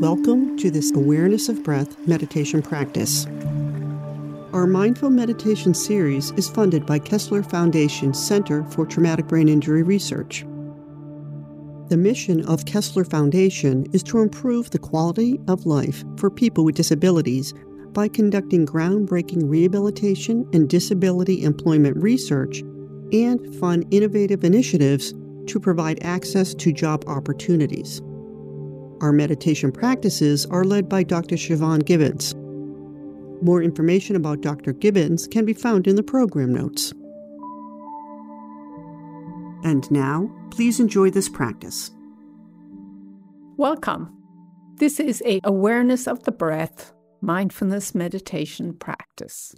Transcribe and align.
Welcome 0.00 0.56
to 0.58 0.70
this 0.70 0.94
Awareness 0.94 1.48
of 1.48 1.64
Breath 1.64 2.06
meditation 2.06 2.62
practice. 2.62 3.26
Our 4.52 4.64
Mindful 4.68 5.10
Meditation 5.10 5.74
series 5.74 6.30
is 6.36 6.48
funded 6.48 6.86
by 6.86 7.00
Kessler 7.00 7.42
Foundation 7.42 8.14
Center 8.14 8.62
for 8.70 8.86
Traumatic 8.86 9.26
Brain 9.26 9.48
Injury 9.48 9.82
Research. 9.82 10.42
The 11.88 11.96
mission 11.96 12.46
of 12.46 12.64
Kessler 12.64 13.04
Foundation 13.04 13.86
is 13.92 14.04
to 14.04 14.20
improve 14.20 14.70
the 14.70 14.78
quality 14.78 15.40
of 15.48 15.66
life 15.66 16.04
for 16.16 16.30
people 16.30 16.64
with 16.64 16.76
disabilities 16.76 17.52
by 17.88 18.06
conducting 18.06 18.66
groundbreaking 18.66 19.50
rehabilitation 19.50 20.48
and 20.52 20.70
disability 20.70 21.42
employment 21.42 21.96
research 21.96 22.60
and 23.12 23.52
fund 23.56 23.84
innovative 23.90 24.44
initiatives 24.44 25.12
to 25.48 25.58
provide 25.58 26.00
access 26.04 26.54
to 26.54 26.72
job 26.72 27.02
opportunities. 27.08 28.00
Our 29.00 29.12
meditation 29.12 29.70
practices 29.70 30.44
are 30.46 30.64
led 30.64 30.88
by 30.88 31.04
Dr. 31.04 31.36
Siobhan 31.36 31.84
Gibbons. 31.84 32.34
More 33.40 33.62
information 33.62 34.16
about 34.16 34.40
Dr. 34.40 34.72
Gibbons 34.72 35.28
can 35.28 35.44
be 35.44 35.52
found 35.52 35.86
in 35.86 35.94
the 35.94 36.02
program 36.02 36.52
notes. 36.52 36.92
And 39.62 39.88
now, 39.92 40.28
please 40.50 40.80
enjoy 40.80 41.10
this 41.10 41.28
practice. 41.28 41.92
Welcome. 43.56 44.16
This 44.78 44.98
is 44.98 45.22
a 45.24 45.40
awareness 45.44 46.08
of 46.08 46.24
the 46.24 46.32
breath 46.32 46.92
mindfulness 47.20 47.94
meditation 47.94 48.74
practice. 48.74 49.54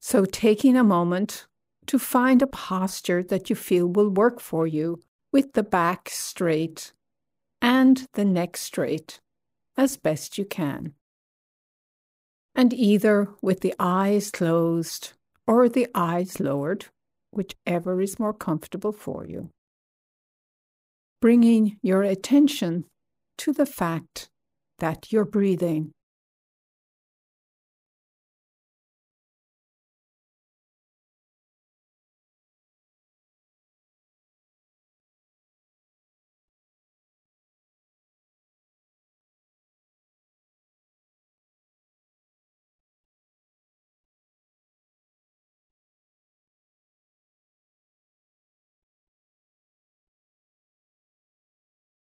So 0.00 0.24
taking 0.24 0.76
a 0.76 0.84
moment 0.84 1.46
to 1.86 1.98
find 1.98 2.42
a 2.42 2.46
posture 2.46 3.22
that 3.24 3.50
you 3.50 3.56
feel 3.56 3.86
will 3.86 4.10
work 4.10 4.40
for 4.40 4.66
you 4.66 5.00
with 5.32 5.52
the 5.52 5.62
back 5.62 6.08
straight 6.08 6.92
and 7.62 8.06
the 8.14 8.24
neck 8.24 8.56
straight 8.56 9.20
as 9.76 9.96
best 9.96 10.38
you 10.38 10.44
can. 10.44 10.94
And 12.54 12.72
either 12.72 13.28
with 13.40 13.60
the 13.60 13.74
eyes 13.78 14.30
closed 14.30 15.12
or 15.46 15.68
the 15.68 15.88
eyes 15.94 16.40
lowered, 16.40 16.86
whichever 17.32 18.00
is 18.00 18.18
more 18.18 18.34
comfortable 18.34 18.92
for 18.92 19.26
you. 19.26 19.50
Bringing 21.20 21.78
your 21.82 22.02
attention 22.02 22.86
to 23.38 23.52
the 23.52 23.66
fact 23.66 24.30
that 24.78 25.12
you're 25.12 25.24
breathing 25.24 25.92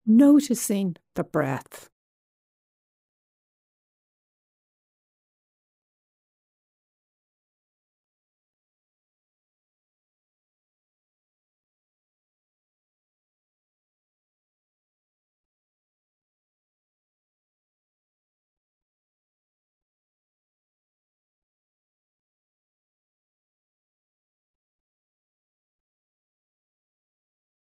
noticing 0.07 0.95
the 1.15 1.23
breath. 1.23 1.89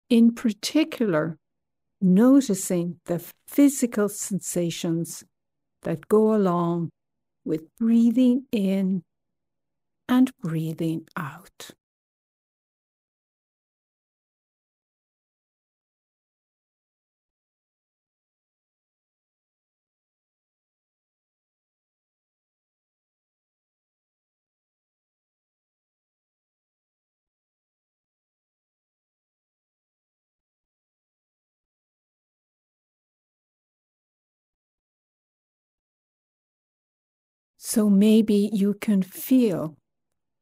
In 0.09 0.35
particular, 0.35 1.37
noticing 2.01 3.01
the 3.07 3.25
physical 3.47 4.09
sensations 4.09 5.25
that 5.83 6.09
go 6.09 6.35
along 6.35 6.91
with 7.45 7.63
breathing 7.79 8.47
in 8.53 9.03
and 10.09 10.31
breathing 10.43 11.07
out. 11.17 11.71
So 37.69 37.91
maybe 37.91 38.49
you 38.53 38.75
can 38.75 39.03
feel 39.03 39.77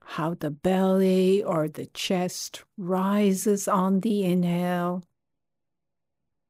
how 0.03 0.35
the 0.35 0.51
belly 0.51 1.43
or 1.43 1.69
the 1.69 1.87
chest 1.87 2.65
rises 2.77 3.67
on 3.67 4.01
the 4.01 4.25
inhale 4.25 5.03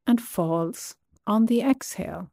and 0.05 0.21
falls 0.21 0.97
on 1.29 1.47
the 1.47 1.61
exhale. 1.61 2.33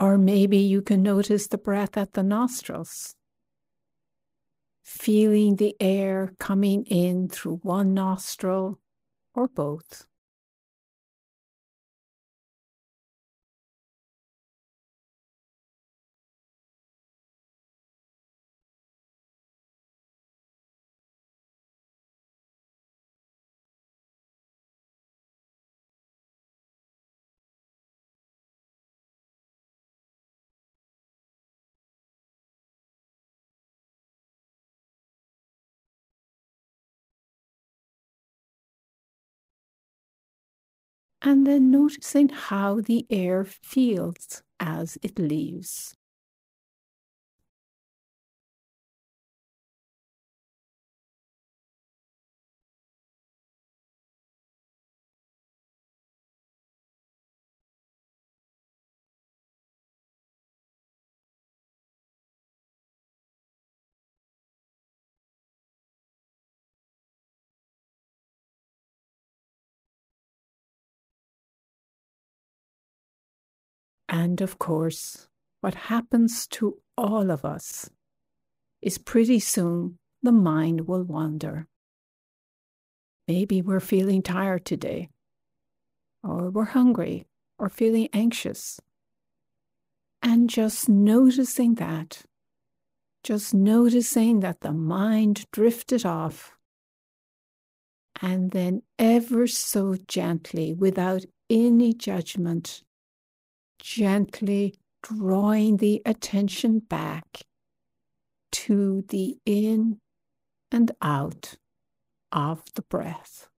Or 0.00 0.16
maybe 0.16 0.56
you 0.56 0.80
can 0.80 1.02
notice 1.02 1.46
the 1.46 1.58
breath 1.58 1.98
at 1.98 2.14
the 2.14 2.22
nostrils, 2.22 3.14
feeling 4.82 5.56
the 5.56 5.76
air 5.78 6.32
coming 6.38 6.84
in 6.86 7.28
through 7.28 7.56
one 7.56 7.92
nostril 7.92 8.80
or 9.34 9.46
both. 9.46 10.06
And 41.22 41.46
then 41.46 41.70
noticing 41.70 42.28
how 42.28 42.80
the 42.80 43.06
air 43.10 43.44
feels 43.44 44.42
as 44.60 44.98
it 45.02 45.18
leaves. 45.18 45.96
And 74.10 74.40
of 74.40 74.58
course, 74.58 75.28
what 75.60 75.74
happens 75.74 76.48
to 76.48 76.78
all 76.98 77.30
of 77.30 77.44
us 77.44 77.88
is 78.82 78.98
pretty 78.98 79.38
soon 79.38 79.98
the 80.20 80.32
mind 80.32 80.88
will 80.88 81.04
wander. 81.04 81.68
Maybe 83.28 83.62
we're 83.62 83.78
feeling 83.78 84.22
tired 84.22 84.64
today, 84.64 85.10
or 86.24 86.50
we're 86.50 86.64
hungry, 86.64 87.26
or 87.56 87.68
feeling 87.68 88.08
anxious, 88.12 88.80
And 90.22 90.50
just 90.50 90.88
noticing 90.88 91.76
that, 91.76 92.24
just 93.22 93.54
noticing 93.54 94.40
that 94.40 94.60
the 94.60 94.72
mind 94.72 95.46
drifted 95.52 96.04
off. 96.04 96.56
And 98.20 98.50
then, 98.50 98.82
ever 98.98 99.46
so 99.46 99.96
gently, 100.08 100.74
without 100.74 101.24
any 101.48 101.94
judgment, 101.94 102.82
gently 103.82 104.74
drawing 105.02 105.78
the 105.78 106.02
attention 106.06 106.80
back 106.80 107.42
to 108.52 109.04
the 109.08 109.38
in 109.46 109.98
and 110.70 110.92
out 111.02 111.56
of 112.32 112.62
the 112.74 112.82
breath. 112.82 113.49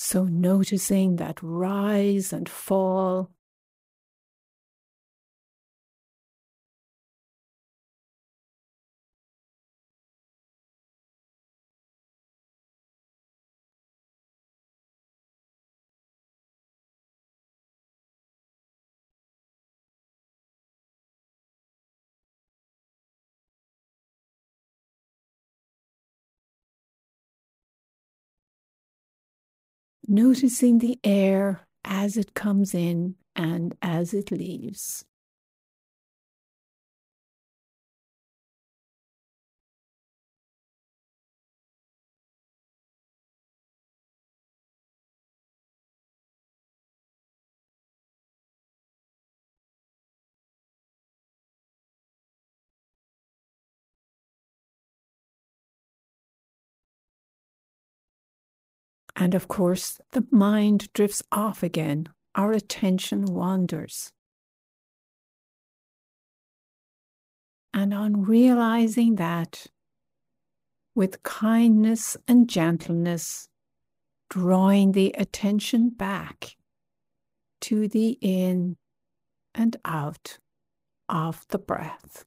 So, 0.00 0.22
noticing 0.22 1.16
that 1.16 1.42
rise 1.42 2.32
and 2.32 2.48
fall. 2.48 3.32
Noticing 30.08 30.78
the 30.78 30.98
air 31.04 31.66
as 31.84 32.16
it 32.16 32.34
comes 32.34 32.74
in 32.74 33.14
and 33.36 33.76
as 33.82 34.14
it 34.14 34.30
leaves. 34.30 35.04
And 59.20 59.34
of 59.34 59.48
course, 59.48 60.00
the 60.12 60.24
mind 60.30 60.92
drifts 60.92 61.24
off 61.32 61.64
again. 61.64 62.08
Our 62.36 62.52
attention 62.52 63.24
wanders. 63.24 64.12
And 67.74 67.92
on 67.92 68.22
realizing 68.22 69.16
that, 69.16 69.66
with 70.94 71.22
kindness 71.24 72.16
and 72.28 72.48
gentleness, 72.48 73.48
drawing 74.30 74.92
the 74.92 75.12
attention 75.18 75.90
back 75.90 76.56
to 77.62 77.88
the 77.88 78.18
in 78.20 78.76
and 79.52 79.76
out 79.84 80.38
of 81.08 81.44
the 81.48 81.58
breath. 81.58 82.24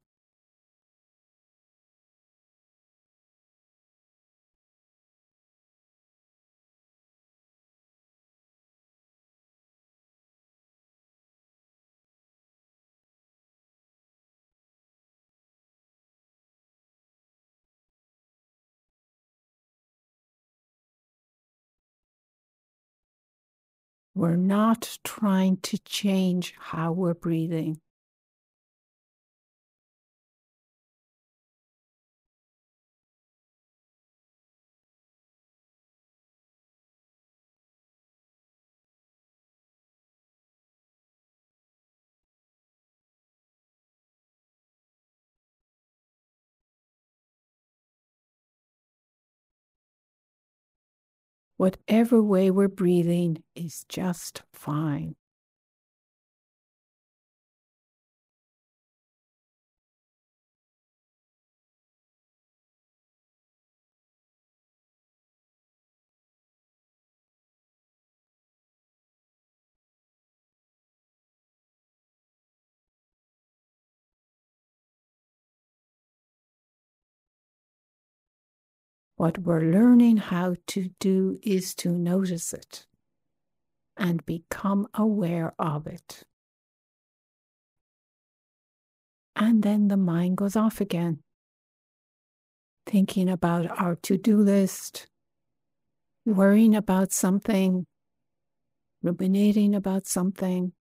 We're 24.13 24.35
not 24.35 24.97
trying 25.03 25.57
to 25.57 25.77
change 25.79 26.53
how 26.57 26.91
we're 26.91 27.13
breathing. 27.13 27.79
Whatever 51.61 52.23
way 52.23 52.49
we're 52.49 52.67
breathing 52.67 53.43
is 53.53 53.85
just 53.87 54.41
fine. 54.51 55.13
What 79.21 79.37
we're 79.37 79.61
learning 79.61 80.17
how 80.17 80.55
to 80.65 80.89
do 80.99 81.37
is 81.43 81.75
to 81.75 81.91
notice 81.91 82.53
it 82.53 82.87
and 83.95 84.25
become 84.25 84.87
aware 84.95 85.53
of 85.59 85.85
it. 85.85 86.23
And 89.35 89.61
then 89.61 89.89
the 89.89 89.95
mind 89.95 90.37
goes 90.37 90.55
off 90.55 90.81
again, 90.81 91.19
thinking 92.87 93.29
about 93.29 93.79
our 93.79 93.95
to 93.97 94.17
do 94.17 94.37
list, 94.37 95.05
worrying 96.25 96.75
about 96.75 97.11
something, 97.11 97.85
ruminating 99.03 99.75
about 99.75 100.07
something, 100.07 100.73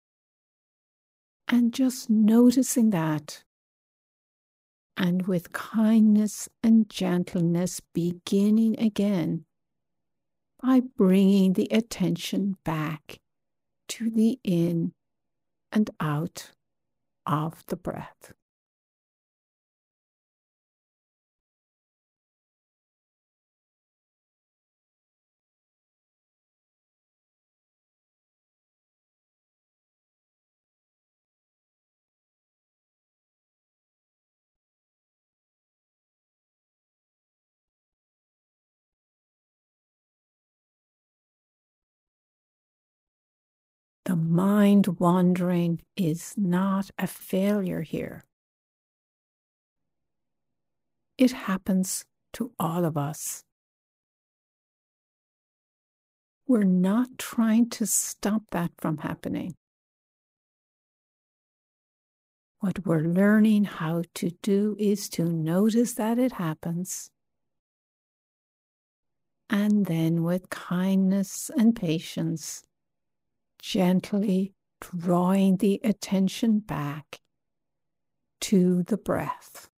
and 1.49 1.75
just 1.75 2.09
noticing 2.09 2.90
that 2.90 3.42
and 4.99 5.28
with 5.28 5.52
kindness 5.52 6.49
and 6.61 6.90
gentleness 6.90 7.81
beginning 7.95 8.78
again 8.81 9.45
by 10.61 10.81
bringing 10.81 11.52
the 11.52 11.69
attention 11.71 12.57
back 12.64 13.21
to 13.87 14.11
the 14.11 14.40
in 14.43 14.93
and 15.71 15.88
out 16.00 16.50
of 17.25 17.64
the 17.67 17.76
breath. 17.76 18.33
The 44.09 44.17
mind 44.17 44.87
wandering 44.99 45.83
is 45.95 46.33
not 46.35 46.91
a 46.99 47.07
failure 47.07 47.83
here. 47.83 48.25
It 51.19 51.33
happens 51.33 52.07
to 52.33 52.53
all 52.59 52.87
of 52.87 52.97
us. 52.97 53.45
We're 56.47 56.65
not 56.65 57.19
trying 57.19 57.69
to 57.69 57.85
stop 57.85 58.45
that 58.53 58.71
from 58.79 58.97
happening. 58.97 59.57
What 62.61 62.87
we're 62.87 63.05
learning 63.05 63.65
how 63.65 64.05
to 64.15 64.31
do 64.41 64.75
is 64.79 65.11
to 65.11 65.25
notice 65.27 65.93
that 65.93 66.19
it 66.19 66.33
happens 66.33 67.11
And 69.50 69.87
then, 69.87 70.25
with 70.25 70.50
kindness 70.50 71.50
and 71.57 71.75
patience, 71.75 72.62
gently 73.59 74.55
drawing 74.81 75.57
the 75.57 75.81
attention 75.85 76.61
back 76.61 77.21
to 78.41 78.83
the 78.85 78.97
breath. 78.97 79.69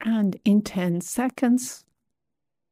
And 0.00 0.40
in 0.44 0.62
10 0.62 1.00
seconds, 1.00 1.84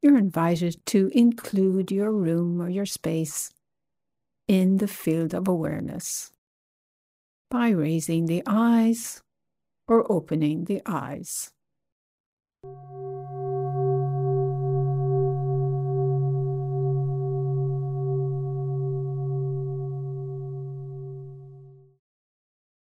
you're 0.06 0.16
invited 0.16 0.86
to 0.86 1.10
include 1.12 1.90
your 1.90 2.12
room 2.12 2.62
or 2.62 2.70
your 2.70 2.86
space 2.86 3.50
in 4.46 4.76
the 4.76 4.86
field 4.86 5.34
of 5.34 5.48
awareness 5.48 6.30
by 7.50 7.70
raising 7.70 8.26
the 8.26 8.40
eyes 8.46 9.20
or 9.88 10.06
opening 10.10 10.66
the 10.66 10.80
eyes. 10.86 11.50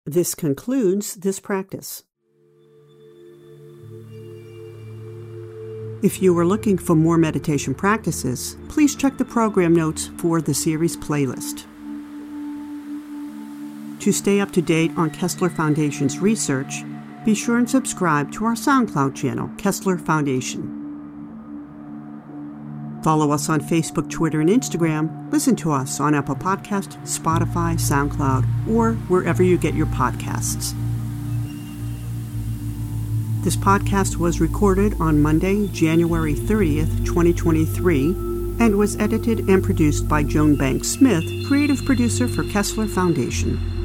This 0.05 0.35
concludes 0.35 1.15
this 1.15 1.39
practice. 1.39 2.03
If 6.03 6.21
you 6.21 6.37
are 6.37 6.45
looking 6.45 6.77
for 6.77 6.95
more 6.95 7.17
meditation 7.17 7.73
practices, 7.73 8.55
please 8.69 8.95
check 8.95 9.17
the 9.17 9.25
program 9.25 9.73
notes 9.73 10.11
for 10.17 10.39
the 10.41 10.53
series 10.53 10.95
playlist. 10.95 11.65
To 14.01 14.11
stay 14.11 14.39
up 14.39 14.51
to 14.51 14.61
date 14.61 14.91
on 14.95 15.09
Kessler 15.09 15.49
Foundation's 15.49 16.19
research, 16.19 16.83
be 17.25 17.33
sure 17.33 17.57
and 17.57 17.67
subscribe 17.67 18.31
to 18.33 18.45
our 18.45 18.53
SoundCloud 18.53 19.15
channel, 19.15 19.49
Kessler 19.57 19.97
Foundation. 19.97 20.83
Follow 23.03 23.31
us 23.31 23.49
on 23.49 23.59
Facebook, 23.59 24.07
Twitter, 24.07 24.39
and 24.39 24.51
Instagram. 24.51 25.31
Listen 25.31 25.55
to 25.55 25.71
us 25.71 25.99
on 25.99 26.13
Apple 26.13 26.35
Podcast, 26.35 27.01
Spotify, 27.05 27.73
SoundCloud, 27.73 28.69
or 28.69 28.93
wherever 29.07 29.41
you 29.41 29.57
get 29.57 29.73
your 29.73 29.87
podcasts. 29.87 30.75
This 33.43 33.55
podcast 33.55 34.17
was 34.17 34.41
recorded 34.41 34.95
on 34.99 35.21
Monday, 35.21 35.67
January 35.67 36.33
30th, 36.33 37.05
2023, 37.05 38.09
and 38.59 38.75
was 38.75 38.97
edited 38.97 39.47
and 39.47 39.63
produced 39.63 40.07
by 40.07 40.23
Joan 40.23 40.55
Banks 40.55 40.89
Smith, 40.89 41.23
creative 41.47 41.85
producer 41.85 42.27
for 42.27 42.43
Kessler 42.43 42.87
Foundation. 42.87 43.76